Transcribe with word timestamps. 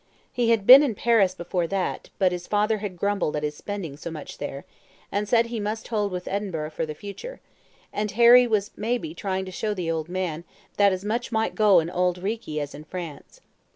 He 0.33 0.49
had 0.49 0.65
been 0.65 0.81
in 0.81 0.95
Paris 0.95 1.35
before 1.35 1.67
that, 1.67 2.09
but 2.17 2.31
his 2.31 2.47
father 2.47 2.79
had 2.79 2.97
grumbled 2.97 3.35
at 3.35 3.43
his 3.43 3.55
spending 3.55 3.95
so 3.97 4.09
much 4.09 4.39
there, 4.39 4.65
and 5.11 5.29
said 5.29 5.45
he 5.45 5.59
must 5.59 5.89
hold 5.89 6.11
with 6.11 6.27
Edinburgh 6.27 6.71
for 6.71 6.87
the 6.87 6.95
future; 6.95 7.39
and 7.93 8.09
Harry 8.13 8.47
was 8.47 8.71
maybe 8.75 9.13
trying 9.13 9.45
to 9.45 9.51
show 9.51 9.75
the 9.75 9.91
old 9.91 10.09
man 10.09 10.43
that 10.77 10.91
as 10.91 11.05
much 11.05 11.31
might 11.31 11.53
go 11.53 11.79
in 11.79 11.87
Auld 11.87 12.17
Reekie 12.17 12.59
as 12.59 12.73
in 12.73 12.83
France. 12.83 13.41